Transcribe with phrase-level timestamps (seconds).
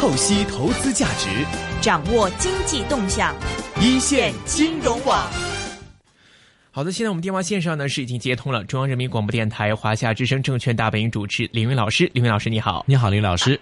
[0.00, 1.28] 透析投资价值，
[1.82, 3.36] 掌握经济动向，
[3.82, 5.30] 一线金融网。
[6.70, 13.60] 好的，现在我们电话线上呢是已经接通了中央人民广播电台华夏之声证券大本营主持林云老师，林云老师你好，你好，林老师。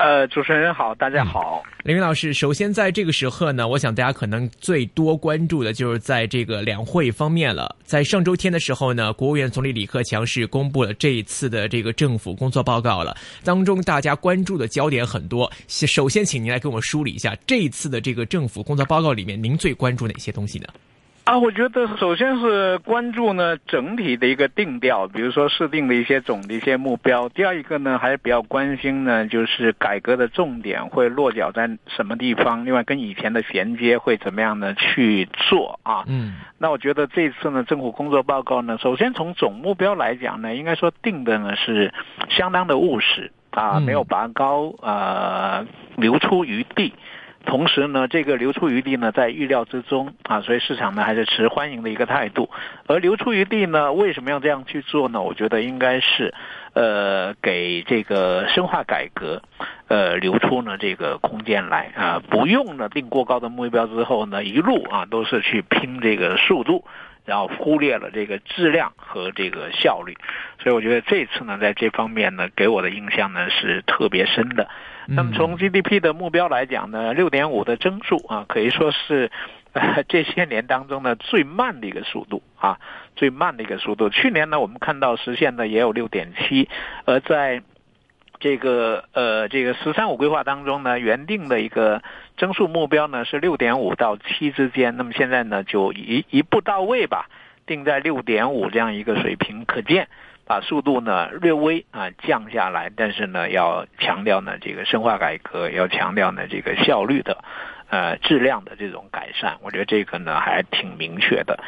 [0.00, 1.62] 呃，主持人好，大家好。
[1.84, 7.76] 林云老师，首先在这个时刻呢，我想大家可能最多关注的就是在这个两会方面了。
[7.84, 15.52] 在上周天的时候呢，国务院总理李克强是公布了这一次的这个政府工作报告了，当中大家关注的焦点很多。
[15.68, 20.66] 首先，请您来给我们梳理一下这一次的这个政府工作报告里面，您最关注哪些东西呢？
[21.24, 27.28] 啊，我觉得首先是关注呢整体的一个定调，比如说设定的一些总的一些目标。
[27.28, 36.02] 第二一个呢，还是比较关心呢，就是改革的重点会落脚在什么地方，另外跟以前的衔接会怎么样呢去做啊？
[36.08, 41.94] 嗯，那我觉得这次呢政府工作报告呢，首先从总目标来讲呢，应该说定的呢是
[42.30, 45.64] 相当的务实啊，没有拔高啊，
[45.96, 46.92] 留出余地。
[47.44, 52.50] 同时呢，这个留出余地呢在预料之中啊，所以市场呢还是持欢迎的一个态度。
[52.86, 55.22] 而留出余地呢，为什么要这样去做呢？
[55.22, 56.34] 我觉得应该是，
[56.74, 59.42] 呃，给这个深化改革，
[59.88, 66.84] 呃，留出呢这个空间来啊，不用呢定过高的目标之后呢，一路啊都是去拼这个速度。
[67.30, 70.16] 然后忽略了这个质量和这个效率，
[70.58, 74.68] 所以我觉得这次呢，在这方面呢，给我的印象呢是特别深的。
[75.06, 79.30] 那么从 GDP 的目标来讲呢，六点五的增速啊，可以说是
[80.08, 82.80] 这些年当中呢最慢的一个速度啊，
[83.14, 84.10] 最慢的一个速度。
[84.10, 86.68] 去年呢，我们看到实现的也有六点七，
[87.04, 87.62] 而在。
[88.40, 92.02] 这个呃，这个“十三五”规划当中呢，原定的一个
[92.38, 94.96] 增速目标呢是六点五到七之间。
[94.96, 97.28] 那么现在呢，就一一步到位吧，
[97.66, 99.64] 定在六点五这样一个水平。
[99.66, 100.08] 可见，
[100.46, 107.44] 把速度呢略微啊降下来，但是呢，要强调呢这个深化改革，要强调呢这个效率的。
[107.92, 111.58] 呃，质量的这种改善，我觉得这个呢还挺明确的。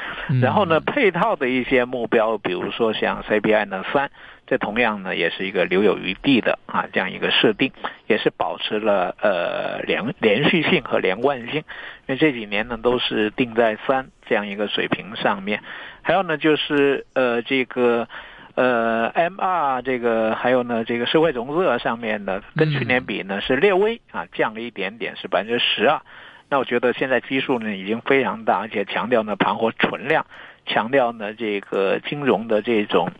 [0.40, 4.08] 然后呢，配套的一些目标，比如说像 CPI 呢三，
[4.52, 7.72] 这同样呢也是一个留有余地的啊这样一个设定，
[8.06, 11.54] 也是保持了呃连连续性和连贯性。
[11.54, 15.62] 因为这几年呢都是定在三这样一个水平上面。
[16.02, 18.06] 还有呢就是呃这个。
[18.54, 26.02] 呃，M R 这个还有呢，这个社会融资额上面呢，跟去年比呢是略微啊降了一点点，是百分之十二。
[26.50, 30.26] 那我觉得现在基数呢已经非常大，而且强调呢盘活存量。
[30.66, 33.10] 强调呢，这个金融的这种，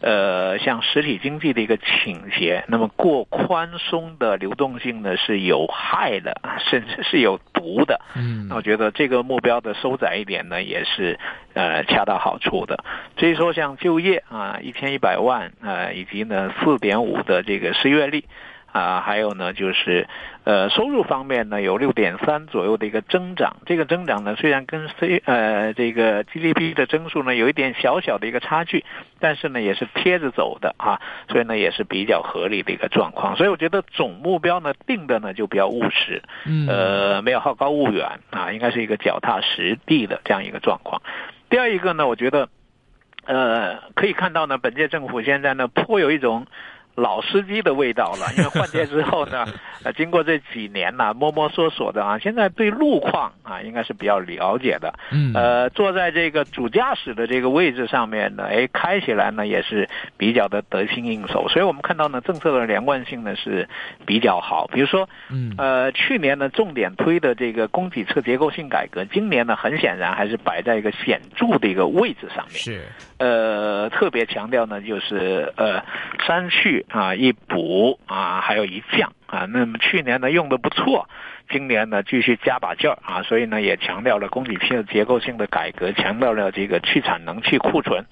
[0.00, 6.40] 呃，像实体经济的一个倾斜，那么过宽松的流动性呢是有害的，
[6.70, 8.00] 甚至是有毒的。
[8.14, 11.18] 嗯，那我觉得这个目标的收窄一点呢，也是
[11.54, 12.84] 呃恰到好处的。
[13.16, 18.24] 所以说，像就业啊，一千一百万啊，以及呢四点五的这个失业率。
[18.72, 20.06] 啊，还有呢，就是，
[20.44, 23.56] 呃，收入方面呢，有六点三左右的一个增长。
[23.66, 28.84] 这个增长呢，虽然跟 C 呃这个 GDP 的增速呢有一点小小的一个差距，
[29.18, 33.34] 但是呢也是贴着走的啊，所以呢也是比较合理的一个状况。
[33.36, 36.22] 所以我觉得总目标呢定的呢就比较务实，
[36.68, 41.02] 呃，没有好高骛远啊，应该是一个脚踏实地的这样一个状况。
[41.48, 42.48] 第二一个呢，我觉得，
[43.24, 46.46] 呃，可以看到呢，本届政府现在呢颇有一种。
[47.00, 49.46] 老司机的味道了， 因为换届之后呢，
[49.84, 54.92] 呃，经过这几年呢，摸摸索索的啊，现在对路况啊，应该是比较了解的。
[55.10, 61.48] 嗯，呃，坐在这个主驾驶的这个位置上面呢，哎，开起来呢也是比较的得心应手。
[61.48, 63.68] 所以我们看到呢，政策的连贯性呢是
[64.04, 64.66] 比较好。
[64.72, 72.58] 比如说，嗯，呃，去年呢重点推的这个供给侧结构性改革，今年呢很显然还是摆在一个显著的一个位置上面。
[72.58, 72.82] 是，
[73.20, 75.84] 呃，特别强调呢，就是呃，
[76.26, 76.86] 三去。
[76.88, 79.44] 啊，一补啊，还有一降啊。
[79.44, 81.06] 那么去年呢用的不错，
[81.50, 83.22] 今年呢继续加把劲儿啊。
[83.22, 88.06] 所以呢也强调了供给侧结构性的改革，强调了这个去产能、去库存，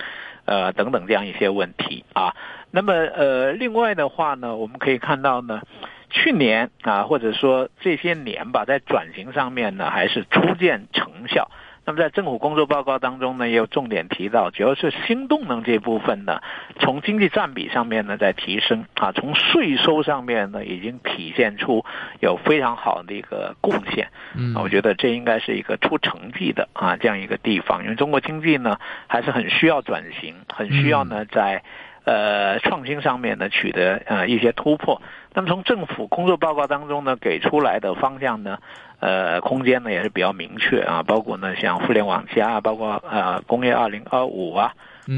[0.45, 2.37] 呃等等这样一些问题啊。
[2.71, 5.63] 那么呃，另外的话呢，我们可以看到呢，
[6.11, 11.51] 去年啊或者说这些年吧，在转型上面呢还是初见成效。
[11.89, 16.43] 那么在政府工作报告当中呢，也有重点提到，主要是新动能这部分呢，
[16.81, 21.87] 从经济占比上面呢在提升啊，从税收上面呢已经体现出
[22.21, 24.09] 有非常好的一个贡献。
[24.37, 28.77] 嗯，我觉得这应该是一个出成绩的啊这样一个地方，因为中国经济呢
[29.07, 31.63] 还是很需要转型，很需要呢在
[32.05, 35.01] 呃创新上面呢取得呃一些突破。
[35.33, 38.59] 那么从政府工作报告当中呢给出来的方向呢。
[39.01, 44.75] 呃，空间呢也是比较明确啊，包括呢像互联网加，包括呃工业二零二五啊，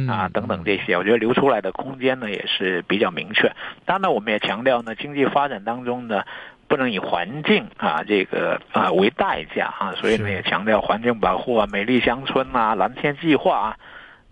[0.09, 3.51] 啊等等这些，我觉得留出来的空间呢也是比较明确。
[3.87, 6.25] 当然，我们也强调呢，经济发展当中呢，
[6.69, 13.77] 不能以环境啊这个啊为代价啊，所以呢也强调环境保护啊、美丽乡村啊、蓝天计划啊，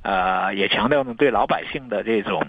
[0.03, 2.43] 呃，也强调呢对老百姓的这种。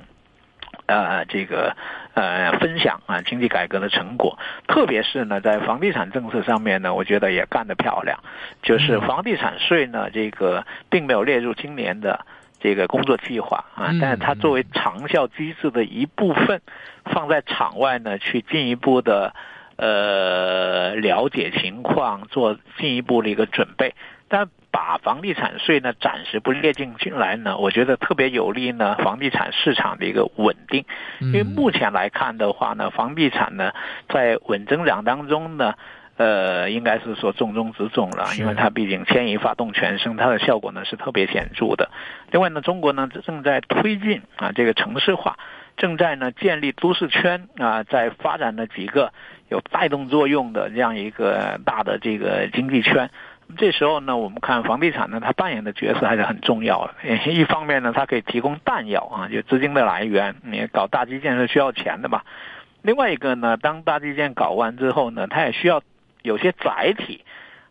[0.89, 1.75] 呃，这个
[2.15, 8.19] 呃，分享啊，经济改革的成果，特别是呢，在房地产政策上面呢，我觉得也干得漂亮。
[8.63, 12.25] 就是房地产税呢，这个并没有列入今年的
[12.59, 16.61] 这个工作计划啊，但是它作为长效机制的一部分，
[17.05, 19.35] 放在场外呢，去进一步的
[19.75, 23.93] 呃了解情况，做进一步的一个准备。
[24.27, 24.47] 但
[24.79, 30.85] 把房地产税呢暂时不列进进来呢，我觉得特别有利呢房地产市场的一个稳定。
[31.19, 33.73] 因为目前来看的话呢，房地产呢
[34.07, 35.73] 在稳增长当中呢，
[36.15, 41.91] 呃，应该是说重中之重了，因为它毕竟牵一发动全身，它的效果呢是特别显著的。
[42.31, 45.37] 另外呢，中国呢正在推进啊这个城市化，
[45.75, 49.11] 正在呢建立都市圈啊，在发展了几个
[49.49, 53.09] 有带动作用的这样一个大的这个经济圈。
[53.57, 56.93] 这时候呢，我们看房地产呢，它扮演的角色还是很重要的。
[57.31, 60.35] 一方面呢，它可以提供弹药啊，就资金的来源。
[60.43, 62.21] 你搞大基建是需要钱的嘛。
[62.81, 65.81] 另外一个呢，当大基建搞完之后呢，它也需要
[66.21, 67.25] 有些载体。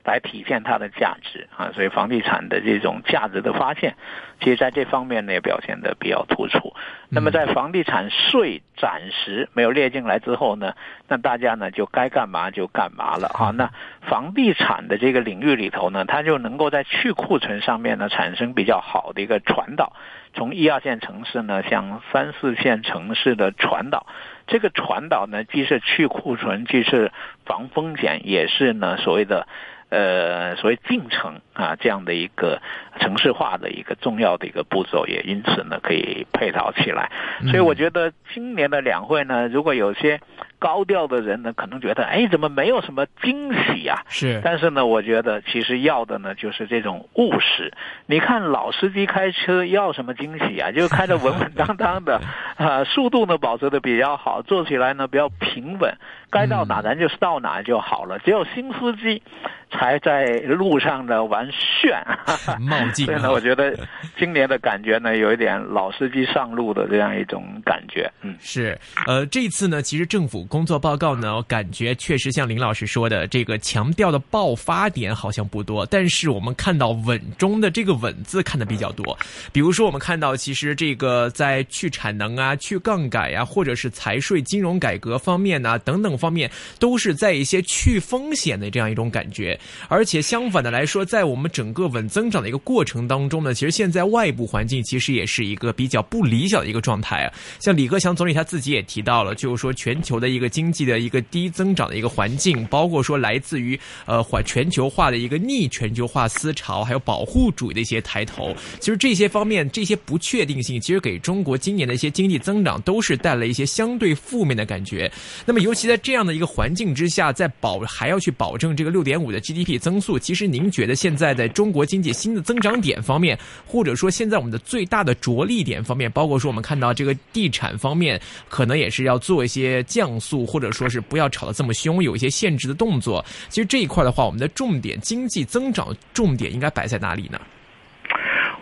[0.09, 3.95] 来体现它的价值啊，所以房地产的这种价值的发现，
[4.41, 6.75] 其实在这方面呢也表现的比较突出。
[7.11, 10.73] 那么在房地产税暂时没有列进来之后呢，
[11.09, 13.51] 那大家呢就该干嘛就干嘛了啊。
[13.51, 13.71] 那
[14.01, 19.93] 房地产的这个领域里头呢，它就能够在去库存上面呢产生比较好的一个传导，
[20.33, 24.07] 从一二线城市呢向三四线城市的传导。
[24.47, 27.13] 这个传导呢既是去库存，既是
[27.45, 29.47] 防风险，也是呢所谓的。
[29.91, 32.61] 呃，所谓进程啊，这样的一个
[33.01, 37.11] 城市化的一个重要的一个步骤，也因此呢可以配套起来。
[37.47, 40.21] 所以我觉得今年的两会呢，如果有些
[40.59, 44.03] 高调的人呢，可能觉得哎，怎么没有什么惊喜啊？
[44.09, 44.41] 是。
[44.45, 47.73] 但是呢，我觉得其实要的呢就是这种务实。
[48.07, 50.71] 你看老司机开车要什么惊喜啊？
[50.71, 52.21] 就开的稳稳当当的，
[52.57, 55.95] 啊，速度呢保持的比较好，坐起来呢比较平稳，
[56.31, 58.19] 该到哪咱就到哪就好了。
[58.19, 59.23] 只有新司机。
[59.71, 62.03] 才在路上呢玩炫，
[62.59, 63.05] 冒进。
[63.05, 63.79] 所以呢，我觉得
[64.17, 68.11] 今年的感觉呢，有一点老司机上路的这样一种感觉。
[68.23, 68.79] 嗯，是。
[69.07, 79.17] 呃，这次呢，其实政府工作报告呢，我感觉确实像林老师说的，这个强调的爆发点好像不多，但是我们看到稳中的这个稳字看的比较多。
[79.53, 89.59] 比如说，我们看到其实这个在去产能啊、去杠杆呀，或者是财税金融改革方面啊等等方面，都是在一些去风险的这样一种感觉。
[89.89, 97.33] 而且相反的来说，在我们整个稳增长的一个过程当中呢，其实现在外部环境其实也是一个比较不理想的一个状态啊。
[97.61, 108.55] 像李克强总理他自己也提到了，就是说全球的一一个经济的一个低增长的一个环境，包括说来自于呃环全球化的一个逆全球化思潮，还有保护主义的一些抬头。
[108.79, 115.11] 其实这些方面这些不确定性，其实给中国今年的一些经济增长都是带来一些相对负面的感觉。
[115.45, 119.39] 那么尤其在这样的一个环境之下，在保还要去保证这个六点五的。
[119.49, 128.21] GDP 增速，其实您觉得现在在中国经济新的增长点方面，或者说现在我们的最大的着力点方面，包括说我们看到这个地产方面，
[128.51, 133.25] 可能也是要做一些降速，或者说是不要吵得这么凶，有一些限制的动作。
[133.49, 137.39] 其实这一块的话，我们的重点经济增长重点应该摆在哪里呢？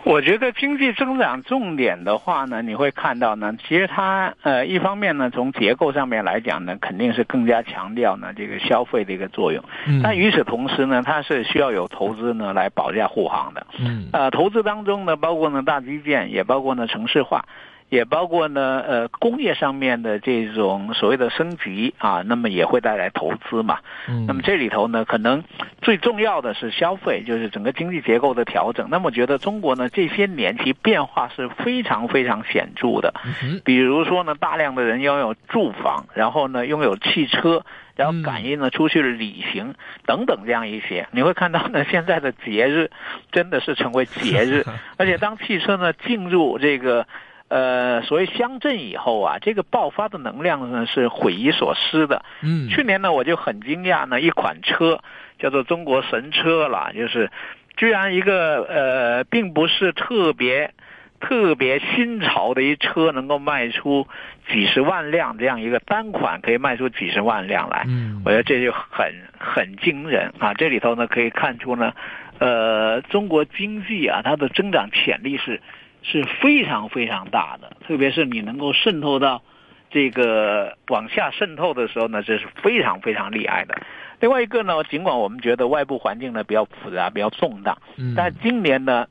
[0.03, 9.61] 我觉得经济增长重点的话呢，你会看到呢，其实它呃一方面呢，从结构上面来讲呢，肯定是更加强调呢这个消费的一个作用。
[9.85, 9.99] 嗯。
[10.01, 13.67] 但与此同时呢，它是需要有投资呢来保驾护航的。
[13.79, 14.07] 嗯。
[14.13, 17.43] 呃，投资当中呢，包括呢大基建，也包括呢城市化。
[17.89, 23.79] 也包括呢，呃，工业上面的这种所谓的升级啊，那么也会带来投资嘛。
[24.09, 24.25] 嗯。
[24.27, 25.43] 那么这里头呢，可能
[25.81, 28.89] 最重要的是消费，就是整个经济结构的调整。
[28.89, 33.13] 那么我觉得中国呢，这些年其变化是非常非常显著的。
[33.41, 33.61] 嗯。
[33.63, 37.63] 比如说呢，大量的人拥有住房，然后呢，拥有汽车，
[37.95, 39.75] 然后感应呢出去旅行
[40.05, 42.91] 等等这样一些，你会看到呢， 现在的节日
[43.31, 44.65] 真的是成为节日，
[44.99, 47.07] 而且当汽车呢进入这个。
[47.49, 52.25] 呃，所谓乡镇以后啊，这个爆发的能量呢是匪夷所思的。
[52.41, 54.99] 嗯，去年呢我就很惊讶呢，一款车
[55.39, 57.31] 叫做中国神车了，就是
[57.77, 60.73] 居然一个呃，并不是特别
[61.21, 64.05] 特别新潮的一车，能够卖出
[64.49, 67.85] 几十万辆这样一个单款可以卖出几十万辆来。
[67.87, 70.53] 嗯，我觉得这就很很惊人啊！
[70.53, 71.93] 这里头呢可以看出呢，
[72.39, 75.61] 呃，中国经济啊它的增长潜力是。
[76.09, 79.41] 是非常非常大的，特别是你能够渗透到
[79.89, 83.75] 这个往下渗透的时候呢，这是非常非常厉害的。
[84.21, 87.77] 另外一个呢，尽管我们觉得外部环境呢比较复杂、比较动荡，
[88.15, 89.07] 但今年呢，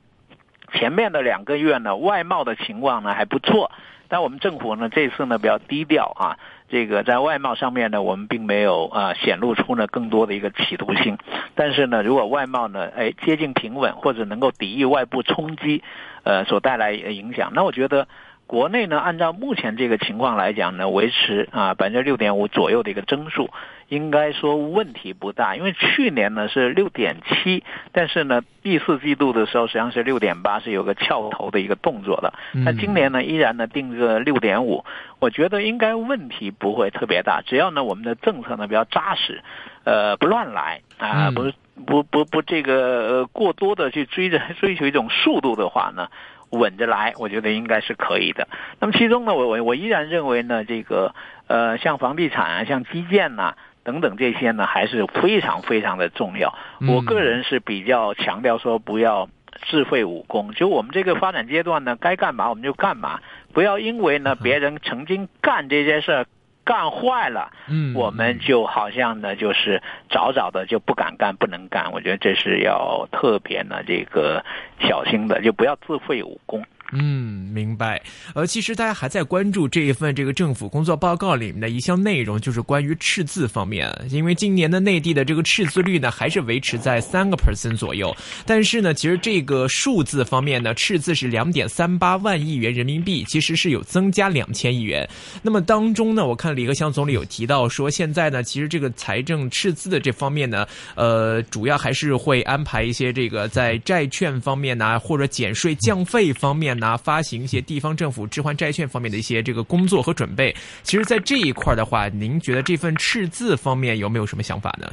[0.72, 3.70] 前面的两个月呢，外贸的情况呢还不错。
[4.08, 6.38] 但我们政府呢这次呢比较低调啊，
[6.68, 11.18] 这个在外贸上面呢，我们并没有啊显露出呢更多的一个企图心。
[11.56, 15.82] 但是呢，如果外贸呢哎接近平稳，或者能够抵御外部冲击，
[16.26, 18.06] 呃所带来影响，那我觉得。
[18.48, 23.50] 国内呢，按照目前这个情况来讲呢，维持啊百分之六点五左右的一个增速，
[23.88, 25.56] 应该说问题不大。
[25.56, 32.34] 因为去年呢是六点七，但是呢第四季度的时候实际上是六点八，是有个翘头的一个动作的。
[32.52, 34.84] 那今年呢依然呢定个六点五，
[35.18, 37.42] 我觉得应该问题不会特别大。
[37.44, 39.42] 只要呢我们的政策呢比较扎实，
[39.82, 41.50] 呃不乱来啊，不
[41.84, 46.08] 不不不这个过多的去追着 追求一种速度的话呢。
[46.50, 48.46] 稳着来，我觉得应该是可以的。
[48.78, 51.12] 那么其中呢，我我我依然认为呢，这个
[51.48, 56.56] 呃，像房地产啊，像基建呐等等这些呢，还是非常非常的重要。
[56.88, 59.28] 我个人是比较强调说，不要
[59.68, 60.52] 自废武功。
[60.52, 63.18] 就我们这个发展阶段呢，该干嘛我们就干嘛，
[63.52, 66.26] 不要因为呢别人曾经干这些事儿。
[66.66, 69.80] 干坏了，嗯，我们就好像呢，就是
[70.10, 71.92] 早早的就不敢干，不能干。
[71.92, 74.44] 我觉得这是要特别呢，这个
[74.80, 76.64] 小心的，就不要自废武功。
[76.92, 78.00] 嗯，明白。
[78.34, 83.92] 呃，其实大家还在关注这一份这个政府工作报告里面的一项内容，就是关于赤字方面。
[84.08, 88.14] 因为今年的内地的这个赤字率呢，还是维持在三个 percent 左右。
[88.44, 95.08] 但是呢，其实这个数字方面呢，赤字是两点三八万亿元人民币，其实是有增加两千亿元。
[95.42, 100.64] 那么当中呢，我看李克强总理有提到说，现在呢，其实这个财政赤字的这方面呢，
[100.94, 106.75] 呃，主要还是会安排一些这个在债券方面呢，或者减税降费方面。
[106.76, 114.86] 拿发行一些地方政府置换债券方面的一些这个工作和准备，其实，在这一块的话，您觉得这份赤字方面有没有什么想法呢？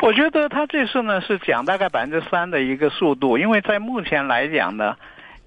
[0.00, 4.96] 我觉得他这次呢是讲大概百分之三的一个速度，因为在目前来讲呢，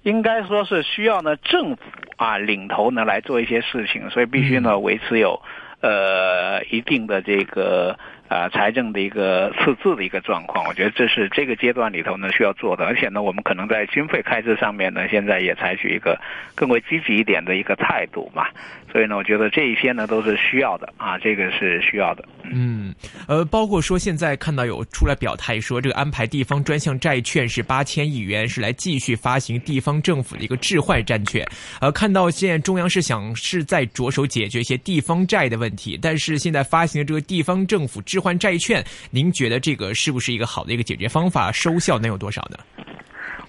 [0.02, 1.82] 应该说是需要呢政府
[2.16, 5.40] 啊领头呢来做一些事情，所以必须呢维持有
[5.80, 7.98] 呃一定的这个。
[8.30, 16.16] 啊，财政的一个赤字的一个状况，我觉得这是这个阶段里头呢需要做的，而且呢，我们可能在军费开支上面呢，现在也采取一个
[16.54, 18.46] 更为积极一点的一个态度嘛。
[18.92, 22.24] 所以呢，我觉得这一些呢都是需要的啊，这个是需要的。
[22.52, 22.94] 嗯，
[23.26, 31.44] 呃，包括说现在看到有出来表态说，这个安排地方专项债券是八千亿元，是来继续发行地方政府的一个置换债券。
[31.80, 41.50] 呃，看到现在中央是想是在着手解决一些地方债的问题，但是现在发行的这个地方政府置换债券，您觉得这个是不是一个好的一个解决方法？
[41.50, 42.58] 收效能有多少呢？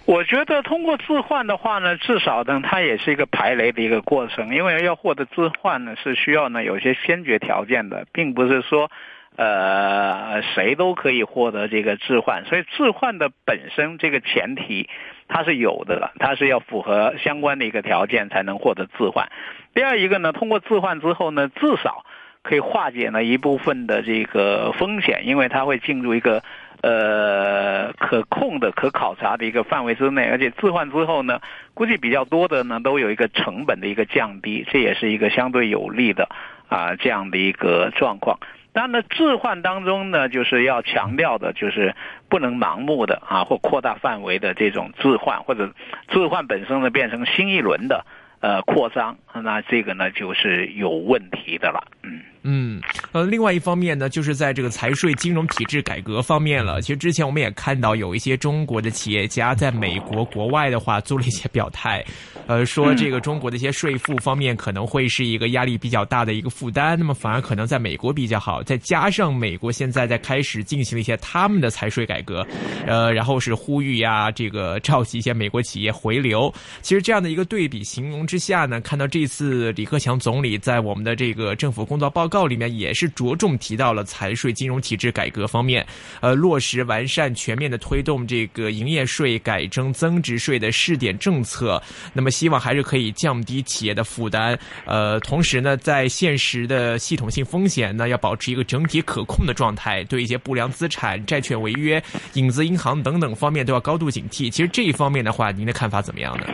[0.05, 8.89] 我觉得通过置换的话呢，至少呢，它也是一个排雷的一个过程，因为要获得置换呢，是需要呢有些先决条件的，并不是说，
[9.35, 14.89] 呃，谁都可以获得这个置换，所以置换的本身这个前提
[15.27, 19.29] 它是有的了，它是要符合相关的一个条件才能获得置换。
[19.75, 22.03] 第二一个呢，通过置换之后呢，至少。
[22.43, 26.43] 可以化解呢一部分的这个风险，因为它会进入一个
[26.81, 31.39] 呃可控的、可考察的一个范围之内，而且置换之后呢，
[31.73, 36.29] 估计比较多的呢都有一个成本的一个降低，这也是一个相对有利的
[36.67, 38.39] 啊这样的一个状况。
[38.73, 41.93] 当然，置换当中呢，就是要强调的就是
[42.29, 45.69] 不能盲目的啊或扩大范围的这种置换，或者
[46.07, 48.05] 置换本身呢变成新一轮的。
[48.39, 52.21] 呃，扩张，那这个呢就是有问题的了，嗯。
[52.43, 52.81] 嗯，
[53.11, 56.81] 呃，另外一方面呢，就是在这个财税金融体制改革方面了。
[56.81, 62.03] 其实之前我们也看到有一些中国的企业家在美国国外的话做了一些表态，
[62.47, 68.63] 呃，说这个中国的一些税负方面可能会是一个压力比较大的一个负担，那么反而可能在美国比较好。
[68.63, 72.43] 再加上美国现在在开始进行了一些他们的财税改革，
[72.87, 76.51] 呃，然后是呼吁呀，这个召集一些美国企业回流。
[76.81, 82.30] 其实这样的一个对比形容之下呢，看到这次李克强总理在我们的这个政府工作报。
[82.31, 85.85] 告里面也是着重提到了财税金融体制改革方面，
[86.21, 91.83] 呃，落实完善全面的推动这个营业税改征增值税的试点政策，
[92.13, 102.01] 那么希望还是可以降低企业的负担，呃，同时呢，在现实的系统性风险呢，要保持一个整体可控的状态，对一些不良资产、债券违约、
[102.35, 104.49] 影子银行等等方面都要高度警惕。
[104.49, 106.47] 其实这一方面的话，您的看法怎么样呢？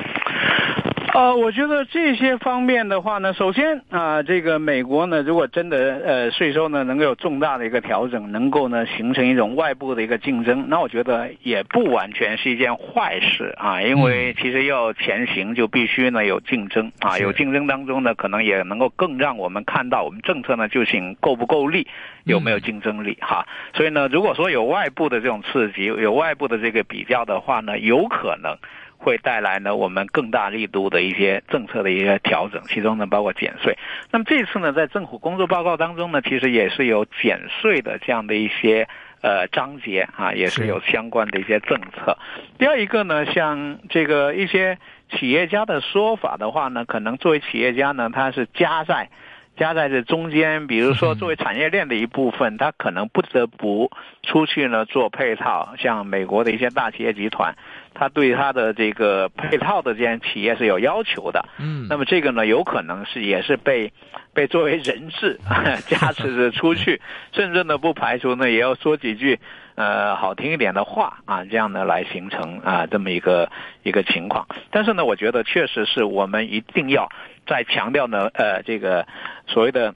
[1.20, 21.88] 呃，我觉得这些方面的话呢，首先啊，这个美国呢，如果真的呃税收呢能够有重大的一个调整，能够呢形成一种外部的一个竞争，那我觉得也不完全是一件坏事啊，因为其实要前行就必须呢有竞争啊，有竞争当中呢，可能也能够更让我们看到我们政策呢究竟够不够力，
[22.26, 23.48] 有没有竞争力哈。
[23.74, 28.56] 所以呢，如果说有外部的这种刺激，有外部的这个比较的话呢，有可能。
[28.98, 33.78] 会带来呢我们更大力度的一些政策的一些调整，其中呢包括减税。
[34.12, 38.88] 那么这次呢在政府工作报告当中呢，其实也是有减税的这样的一些
[39.22, 42.18] 呃章节啊，也是有相关的一些政策。
[42.58, 44.78] 第二一个呢，像这个一些
[45.12, 49.10] 企业家的说法的话呢，可能作为企业家呢，他是加在
[49.56, 53.90] 加在这中间，比如说作为产业链的一部分，他可能不得不
[54.22, 57.56] 出去呢做配套，像美国的一些大企业集团。
[58.00, 63.92] 他对他的这个配套的这些企业是有要求的，嗯，那么这个呢，有可能是也是被
[64.34, 65.40] 被作为人质
[65.88, 67.02] 加持着出去，
[67.34, 69.40] 甚至呢不排除呢也要说几句
[69.74, 73.50] 呃好听一点的话啊，这样呢来形成啊这么一个
[73.82, 74.48] 一个情况。
[74.70, 77.10] 但是呢，我觉得确实是我们一定要
[77.48, 79.08] 在强调呢呃这个
[79.48, 79.96] 所谓的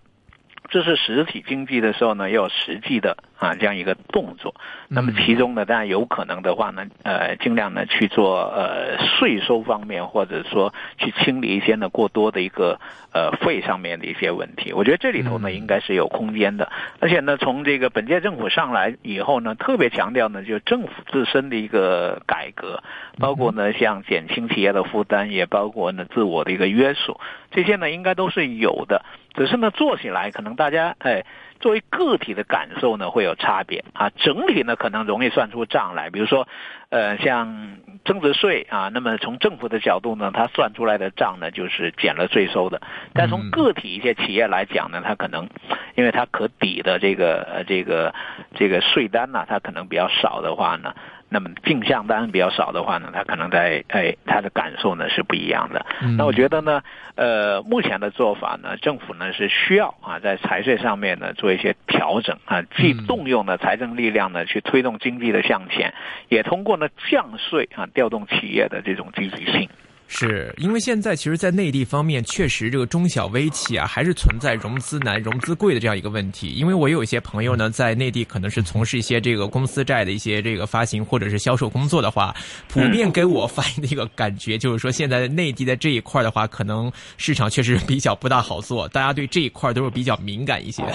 [0.72, 3.16] 这是实体经济的时候呢，要有实际的。
[3.42, 4.54] 啊，这样一个动作，
[4.88, 12.80] 那么其中呢，当然有可能的话呢，呃，尽量呢去做呃税收方面，或者说去清理一些呢过多的一个
[13.12, 14.74] 呃费上面的一些问题。
[14.74, 22.84] 我觉得这里头呢应该是有空间的，而且呢，从这个本届政府上来以后呢，特别强调呢，就政府自身的一个改革，
[23.18, 31.23] 包括呢像减轻企业的负担，也包括呢自我的一个约束，这些呢应该都是有的，只是呢做起来可能大家哎。
[31.61, 34.09] 作为个体的感受呢，会有差别啊。
[34.09, 36.09] 整体呢，可能容易算出账来。
[36.09, 36.47] 比如说，
[36.89, 42.81] 呃，像增值税啊，那么从政府的角度呢，它算出来的账呢，就是减了税收的。
[43.13, 45.47] 但从个体一些企业来讲呢，它可能，
[45.93, 48.15] 因为它可抵的这个呃这个
[48.55, 50.95] 这个税单呢，它可能比较少的话呢。
[51.33, 55.85] 那么进项单比较少的话呢，他可能在哎，他的感受呢是不一样的。
[56.17, 56.81] 那我觉得呢，
[57.15, 65.93] 呃，目前的做法呢，政府呢是需要啊，在财税上面呢做一些调整啊，既动用了财政力量呢去推动经济的向前，
[66.27, 69.70] 也通过呢降税啊调动企业的这种积极性。
[70.13, 76.50] 是因为现在其实，在内地方面，确实这个中小微企啊，还是存在融资难、融资贵的这样一个问题。
[76.50, 82.35] 因为我有一些朋友呢，在内地可能是从事一些这个公司债的一些这个发行或者是销售工作的话，
[82.67, 90.83] 普遍给我反映的一个感觉就是说，现在内地在这一块的话，可能市场确实比较不大好做，大家对这一块都是比较敏感一些。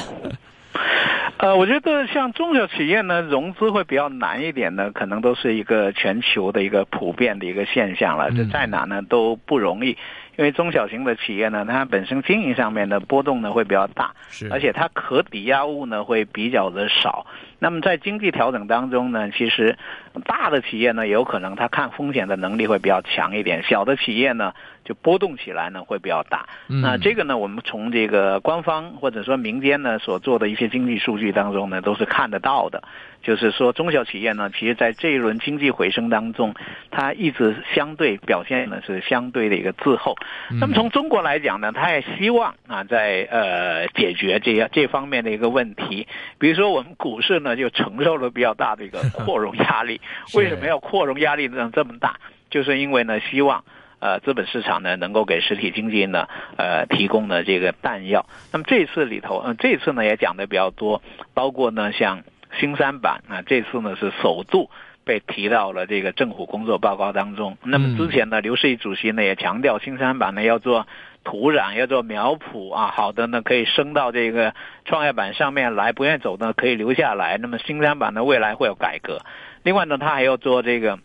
[1.39, 8.31] 呃，我觉得像中小企业呢，融资会比较难一点呢，可能都是一个全球的一个普遍的一个现象了。
[8.31, 9.99] 这在哪呢都不容易，
[10.39, 14.15] 因为中小型的企业呢，它本身经营上面的波动呢会比较大，
[14.51, 17.27] 而且它可抵押物呢会比较的少。
[17.59, 19.77] 那么在经济调整当中呢，其实
[20.25, 24.55] 大的企业呢，有可能它看风险的能力会比较强一点，小的企业呢。
[24.87, 26.47] 就波动起来呢会比较大，
[26.81, 32.83] 那这个呢，我们从这个官方或者说民间呢所做的一些经济数据当中呢，都是看得到的。
[33.23, 36.55] 就是说，中小企业呢，其实在这一轮经济回升当中，
[36.93, 40.15] 它一直相对表现呢是相对的一个滞后。
[40.61, 46.07] 那么从中国来讲呢，它也希望啊，在呃解决这样这方面的一个问题。
[46.39, 50.01] 比如说，我们股市呢就承受了比较大的一个 扩容压力。
[50.35, 52.21] 为什么要扩容压力呢这么大？
[52.49, 53.65] 就是因为呢，希望。
[53.99, 56.29] 呃，资本市场呢，能够给实体经济呢，
[56.59, 58.27] 呃，提供的这个弹药。
[58.53, 62.23] 那么这次里头，嗯，这次呢也讲的比较多，包括呢像
[62.61, 64.71] 新三板啊，这次呢是首度
[65.05, 67.57] 被提到了这个政府工作报告当中。
[67.63, 70.87] 那么之前呢，刘士余主席呢也强调，新三板呢要做
[71.25, 74.55] 土壤，要做苗圃啊，好的呢可以升到这个
[74.85, 77.39] 创业板上面来，不愿意走呢可以留下来。
[77.39, 79.23] 那么新三板呢未来会有改革。
[79.63, 80.99] 另外呢，他还要做这个。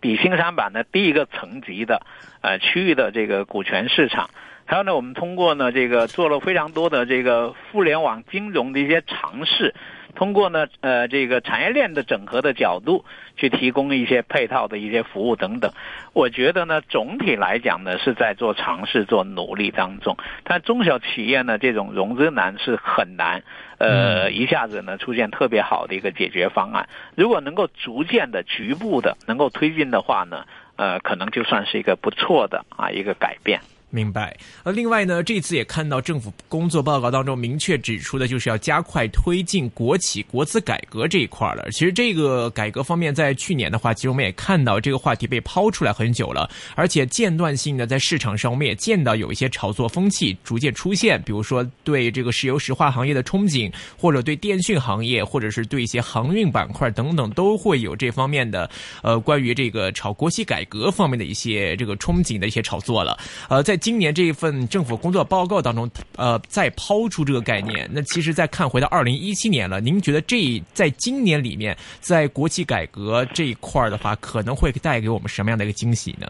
[0.00, 2.02] 比新三板的第一个层级的，
[2.40, 4.30] 呃，区域的这个股权市场，
[4.64, 9.74] 还有呢，我们通过呢，这个做了非常多的这个互联网金融的一些尝试。
[10.14, 13.04] 通过呢，呃，这个产业链的整合的角度，
[13.36, 15.70] 去提供一些配套的一些服务等等。
[16.14, 20.16] 我觉得呢，总体来讲呢，是在做尝试、做努力当中。
[20.42, 23.42] 但中小企业呢，这种融资难是很难，
[23.78, 26.88] 呃，一下子呢出现特别好的一个解决方案。
[27.14, 30.44] 如果能够逐渐的、局部的能够推进的话呢，
[30.76, 33.60] 呃，可能就算是一个不错的啊一个改变。
[33.90, 34.36] 明白。
[34.64, 41.66] 呃，另外呢，这次也看到政府工作报告当中明确指出的，就是要加快推进国企国资改革这一块了。
[41.70, 58.68] 其实这个改革方面，在去年的话，其实我们也看到这个话题被抛出来很久了，而且间断性的在市场上，我们也见到有一些炒作风气逐渐出现，比如说对这个石油石化行业的憧憬，或者对电讯行业，或者是对一些航运板块等等，都会有这方面的
[59.02, 63.16] 呃关于这个炒国企改革方面的一些这个憧憬的一些炒作了。
[63.48, 67.88] 呃，在今年这一份政府工作报告当中，呃，再抛出这个概念。
[67.92, 76.26] 那其实再看回到二零一七年了，您觉得这在今年里面，在国企改革这一块的话，可能会带给我们什么样的一个惊喜呢？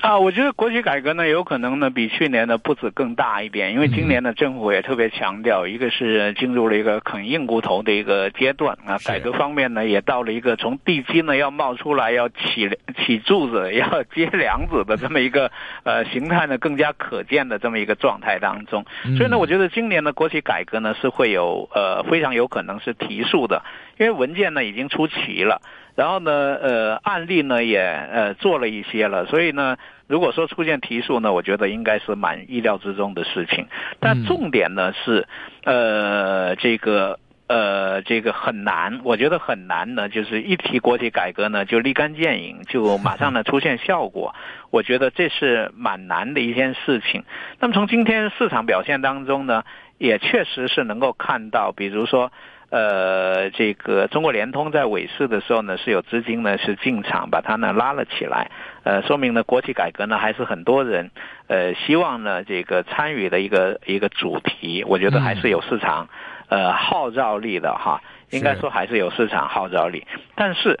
[0.02, 12.70] 啊，我觉得国企改革呢，有可能呢比去年的步子更大一点，因为今年的政府也特别强调，一个是进入了一个啃硬骨头的一个阶段啊，改革方面呢也到了一个从地基呢要冒出来，要起
[13.04, 15.50] 起柱子，要 接梁子的这么一个
[15.84, 18.84] 呃形态呢更加可见的这么一个状态当中，
[19.18, 23.62] 所以呢，我觉得今年的国企改革呢是会有呃非常有可能是提速的，
[24.00, 25.60] 因为文件呢已经出齐了。
[25.94, 33.66] 然后呢，呃，案例呢也呃做了一些了，所以呢，如果说出现提速呢，我觉得应该是蛮意料之中的事情。
[34.00, 35.26] 但重点呢是，
[35.64, 44.34] 呃，这个呃这个很难，我觉得很难呢，就是一提国企改革呢就立竿见影，就马上呢出现效果。
[44.70, 47.24] 我觉得这是蛮难的一件事情。
[47.58, 49.64] 那么从今天市场表现当中呢，
[49.98, 52.32] 也确实是能够看到，比如说。
[52.70, 58.48] 呃，这个中国联通在尾市的时候呢，是有资金呢是进场把它呢拉了起来，
[58.84, 61.10] 呃，说明呢国企改革呢还是很多人
[61.48, 66.08] 呃希望呢这个参与的一个一个主题，我觉得还是有市场
[66.48, 70.06] 呃号召力的哈，应该说还是有市场号召力，
[70.36, 70.78] 但是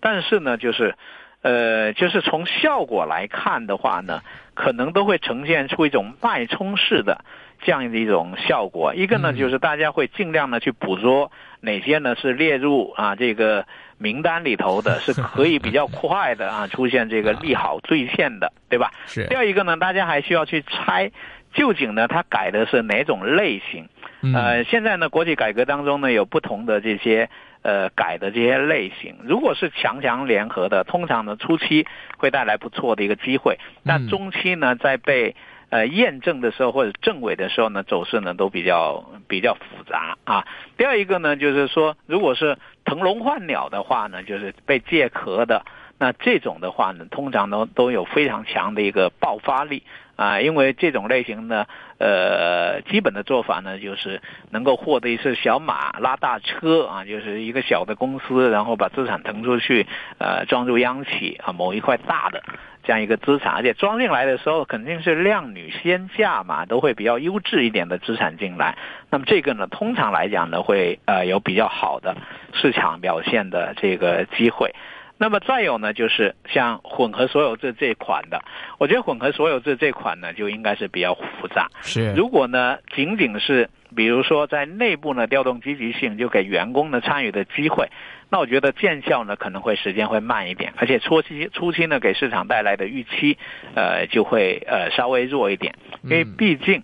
[0.00, 0.94] 但是呢就是
[1.40, 4.20] 呃就是从效果来看的话呢，
[4.52, 7.24] 可能都会呈现出一种脉冲式的。
[7.62, 13.66] 这样的一种效果，一个呢就是大家会尽量的去捕捉哪些呢是列入啊这个
[13.98, 18.90] 名单里头的， 是可以比较快的啊出现这个利好兑现的，对吧？
[19.06, 19.26] 是。
[19.26, 21.10] 第二一个呢，大家还需要去猜，
[21.52, 23.88] 究竟呢它改的是哪种类型？
[24.34, 27.30] 呃，现在呢国企改革当中呢有不同的这些
[27.62, 31.86] 呃改的这些类型，如果是强强联合的，通常呢初期
[32.18, 35.34] 会带来不错的一个机会，但中期呢在被
[35.70, 40.44] 呃，验证的时候或者证伪的时候呢，走势呢都比较比较复杂啊。
[40.76, 45.64] 第二一个呢，就是说，如果是腾笼换鸟的话呢，就是被借壳的，
[45.96, 49.84] 那这种的话呢，通常都都有非常强的一个爆发力
[50.16, 50.40] 啊。
[50.40, 51.66] 因为这种类型呢，
[51.98, 59.86] 呃，基本的做法呢，就是能够获得一次小马拉大车啊，就是一个小的公司，然后把资产腾出去，
[60.18, 62.42] 呃，装入央企啊，某一块大的。
[62.82, 68.76] 这样一个资产，而且装进来的时候肯定是靓女先嫁嘛，都会比较优质一点的资产进来。
[69.10, 72.16] 那么这个呢，通常来讲呢，会呃有比较好的
[72.54, 74.74] 市场表现的这个机会。
[75.22, 78.42] 那么再有呢，就是像混合所有制这款的，
[78.78, 81.68] 我觉得混合所有制这款呢，就应该是比较复杂。
[81.82, 87.88] 是，如果呢，仅仅是比如说在内部呢调动积极性，就给员工呢参与的机会。
[88.30, 93.38] 那我觉得见效呢可能会时间会慢一点，而且初期初期呢给市场带来的预期，
[93.74, 95.74] 呃就会呃稍微弱一点，
[96.04, 96.82] 因为毕竟，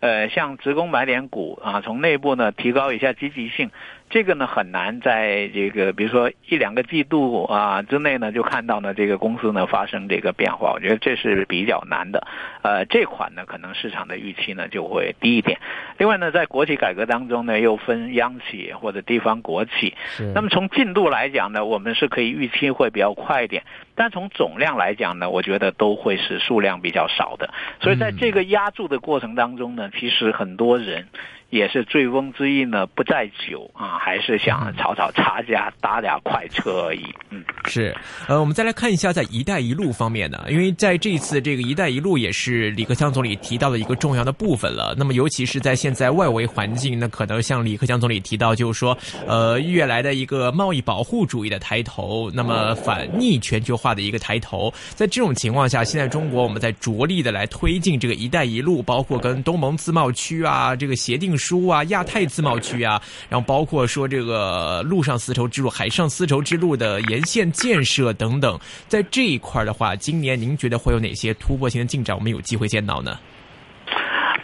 [0.00, 3.70] 呃像职工买点股啊，从内部呢提高一下积极性。
[4.10, 12.26] 这个呢很难在这个比如说一两个季度啊之内呢就看到呢这个公司呢发生这个变化，我觉得这是比较难的。
[12.62, 15.60] 呃，这款呢可能市场的预期呢就会低一点。
[15.98, 19.94] 另外呢，在国企改革当中呢又分央企或者地方国企，
[20.34, 27.52] 那么从进度来讲呢，我们是可以预期会比较快一点，但从总量来讲呢，我觉得都会是数量比较少的。
[27.80, 31.08] 所以在这个压住的过程当中呢，其实很多人。
[31.50, 37.02] 也是醉翁之意呢不在酒啊，还是想炒炒差价搭俩快车而已。
[37.30, 37.94] 嗯，是。
[38.26, 44.94] 呃，我们再来看一下在“一带一路”方面呢，因为在这次这个“一带一路”也是李克强总理提到的一个重要的部分了。
[44.98, 54.70] 那么，尤其是在现在外围环境，那可能像李克强总理提到，就是说，呃，越来的一个贸易保护主义的抬头，那么反逆全球化的一个抬头。
[54.90, 61.37] 在这种情况下，现在中国我们在着力的来推进这个“一带一路”，包括跟东盟自贸区啊这个协定。
[61.38, 72.16] 书啊，亚太自贸区啊，然后包括说这个陆上丝绸之路、海上丝绸之路的沿线建设等等，在这一块的话，今年您觉得会有哪些突破性的进展？
[72.16, 73.18] 我们有机会见到呢？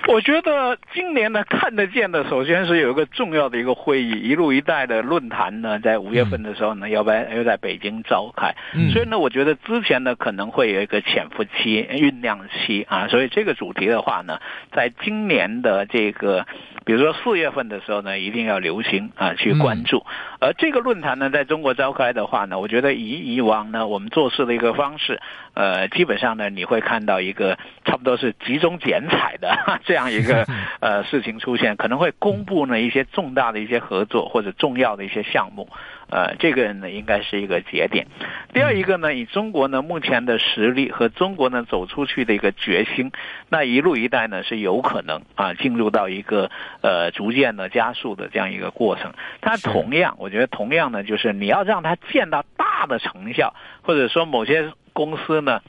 [0.06, 8.54] 我觉得今年呢，看得见的，首先是有一个重要的一个会议，“一路一带”的论坛呢，在五月份的时候呢，要不然又在北京召开。
[8.92, 13.08] 所以呢，我觉得之前呢可能会有一个潜伏期、酝酿期啊。
[13.08, 14.38] 所以这个主题的话呢，
[14.72, 16.46] 在今年的这个，
[16.84, 20.04] 比如说四月份的时候呢，一定要留心啊，去关注。
[20.38, 25.20] 而这个论坛呢，在中国召开的话呢，我觉得以以往呢，我们做事的一个方式，
[25.54, 30.46] 呃，基本上呢，你会看到一个差不多是集中剪彩的这 样一个
[30.80, 35.68] 呃事情出现，可能会公布呢一些重大的一些合作或者重要的一些项目。
[36.10, 38.06] 呃，这个呢应该是一个节点。
[38.52, 43.10] 第二一个呢，以中国呢目前的实力和中国呢走出去的一个决心，
[43.48, 46.50] 那一路一带呢是有可能啊进入到一个
[46.82, 49.12] 呃逐渐的加速的这样一个过程。
[49.40, 55.62] 它同样，我觉得同样呢，就是你要让它见到大的成效，或者说某些公司呢，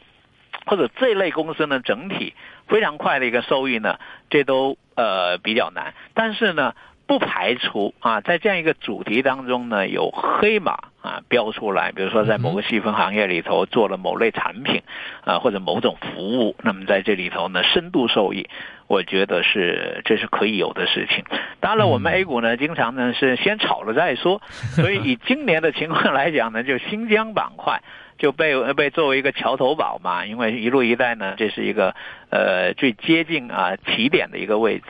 [0.65, 2.34] 或者这类公司呢整体
[2.67, 3.99] 非常快的一个收益呢，
[4.30, 5.93] 这都呃比较难。
[6.13, 6.73] 但是呢。
[7.08, 10.71] 不排除啊，在这样一个主题当中呢，有黑马
[11.04, 14.82] 啊标出来，比如说在某个细分行业里头做了某类产品
[15.23, 18.49] 啊，或者某种服务，那么在这里头呢深度受益，
[18.88, 21.23] 我觉得是这是可以有的事情。
[21.60, 24.41] 当然了，我们 A 股呢经常呢是先炒了再说，
[24.73, 27.84] 所以以今年的情况来讲呢，就新疆板块
[28.17, 31.95] 就被被作为一个桥头堡嘛，因为一路一带呢这是一个
[32.30, 34.84] 呃最接近啊起点的一个位置。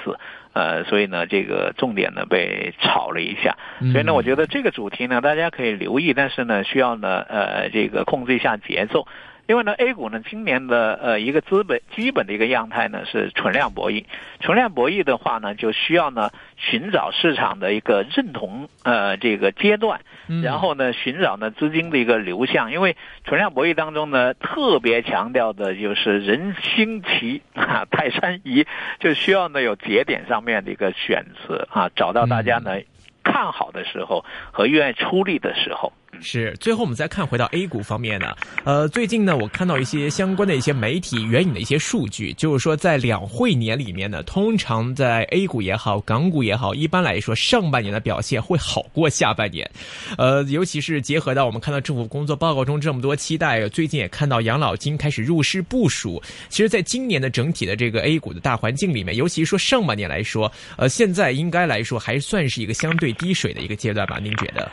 [0.54, 3.58] 呃，所以呢，这个重点呢被炒了一下，
[3.92, 9.06] 所以呢，我觉得这个主题呢，大家可以留意，但是呢，需要呢，呃，这个控制一下节奏。
[9.48, 14.06] 因为呢，A 股呢今年的呃一个资本基本的一个样态呢是存量博弈，
[14.40, 20.02] 存量博弈的话呢，就需要呢寻找市场的一个认同呃这个阶段，
[20.42, 22.72] 然后呢寻找呢资金的一个流向。
[22.72, 28.66] 因为存量博弈当中呢特别强调的就是人心齐啊泰山移，
[29.00, 32.80] 就需要呢有节点上面的一个选择啊，找到大家呢
[33.24, 35.94] 看好的时候和愿意出力的时候。
[36.22, 49.70] 是，最后我们再看回到 A 股方面呢，呃，最近呢，我看到一些相关的一些媒体援引的一些数据，就是说在两会年里面呢，通常在 A 股也好，港股也好，一般来说上半年的表现会好过下半年，
[50.18, 64.20] 呃，尤其是结合到我们看到政府工作报告中这么多期待，最近也看到养老金开始入市部署，其实，在今年的整体的这个 A 股的大环境里面，尤其说上半年来说，呃，现在应该来说还算是一个相对低水的一个阶段吧？
[64.20, 64.72] 您觉得？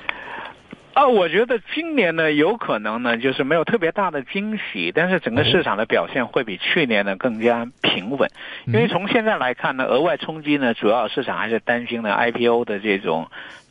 [0.94, 8.30] 啊，我觉得今年呢，有可能呢，就是没有特别大的惊喜，但是整个市场的表现会比去年呢更加平稳。
[8.66, 13.28] 因为从现在来看呢，额外冲击呢，主要市场还是担心呢 IPO 的这种。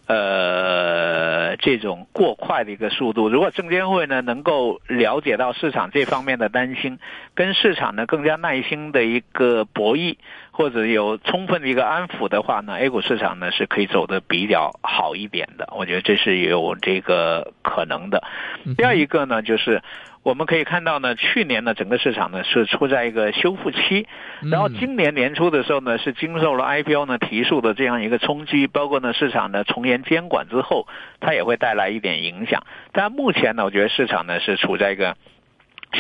[0.08, 7.00] 呃，这种过快的一个速度，如果证监会呢能够了解到市场这方面的担心，
[7.34, 10.18] 跟市场呢更加耐心的一个博弈，
[10.52, 15.68] 或者有充分的一个安抚的话呢，A 股市场呢是可以走的比较好一点的。
[15.76, 18.24] 我觉得这是有这个可能的。
[18.78, 19.82] 第二一个呢就是。
[20.24, 24.06] 我们可以看到呢，去年呢整个市场呢是处在一个修复期，
[24.52, 30.86] 然后今年年初的时候呢是经受了 IPO 呢提速的这样一个冲击，包括呢市场呢从严监管之后，
[31.20, 32.62] 它也会带来一点影响。
[32.92, 35.18] 但目前呢，我觉得市场呢是处在一个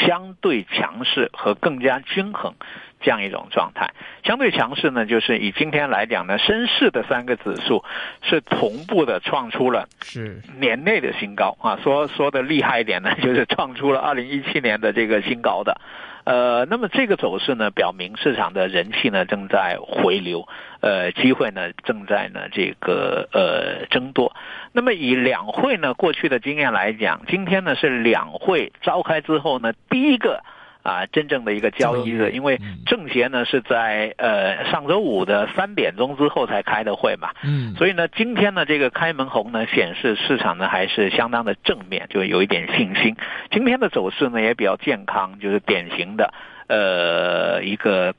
[0.05, 2.53] 相对强势和更加均衡。
[3.01, 3.89] 这样一种状态，
[4.23, 7.83] 相对强势呢，就是以今天来讲呢，深市的三个指数
[8.21, 11.79] 是同步的创出了是年内的新高啊。
[11.83, 15.81] 说说的厉害一点呢，就是创出了二零一七年的这个新高的。
[16.23, 20.47] 呃，那么这个走势呢，表明市场的人气呢正在回流，
[20.79, 24.35] 呃，机会呢正在呢这个呃增多。
[24.71, 30.43] 那么以两会呢过去的经验来讲，今天呢是两会召开之后呢第一个。
[30.83, 43.15] 啊，真正的一个交易日，因为政协呢是在呃上周五的三点钟之后才开的会嘛，嗯，所以呢，今天呢这个开门红呢显示市场呢还是相当的正面，就有一点信心。
[43.51, 46.33] 今天的走势呢也比较健康，就是典型的
[46.67, 48.15] 呃一个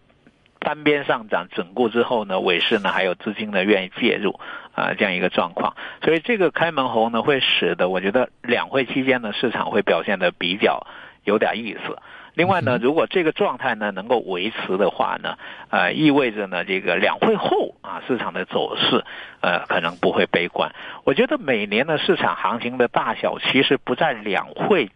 [0.60, 4.38] 单边上涨整固之后呢，尾市呢还有资金呢愿意介入
[4.72, 10.86] 啊这样一个状况，所以这个开门红呢会使得我觉得两会期间呢市场会表现的比较
[11.24, 11.98] 有点意思。
[12.34, 15.36] 另外呢，如果这个状态呢能够维持的话呢，
[15.70, 19.04] 呃，意味着呢这个两会后啊市场的走势，
[19.40, 20.72] 呃，可能不会悲观。
[21.04, 24.88] 我觉得每年的市场行情的大小其实不在两会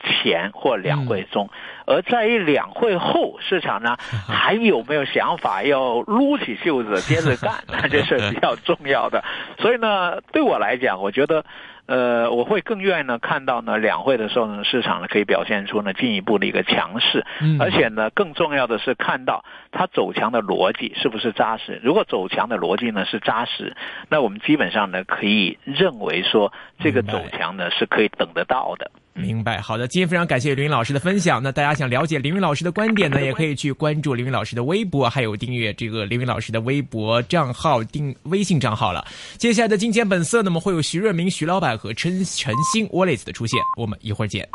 [0.00, 1.50] 前或两会中，
[1.86, 3.96] 而在于两会后市场呢
[4.28, 9.24] 还有没有想法要撸起袖子接着干， 这是比较重要的。
[9.58, 11.44] 所以呢，对我来讲，我觉得。
[11.86, 21.80] 呃，我会更愿意呢看到呢两会的时候呢，市场呢可以表现出呢进一步的一个强势，嗯而且呢更重要的是看到它走强的逻辑是不是扎实。
[21.82, 23.76] 如果走强的逻辑呢是扎实，
[24.08, 28.90] 那我们基本上呢可以认为说这个走强呢是可以等得到的。
[29.16, 31.42] 明白，好的，今天非常感谢林云老师的分享。
[31.42, 39.06] 那大家想了解林云老师的观点呢，也可以去关注林云老师的微博，还有订阅这个林云老师的微博账号、订微信账号了。
[39.38, 44.48] 接下来的金钱本色那么会有徐润明、徐老板和陈陈星 Wallace 的出现，我们一会儿见。